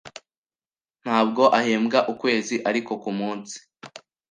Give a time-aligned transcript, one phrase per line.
[1.03, 3.57] Ntabwo ahembwa ukwezi, ariko kumunsi.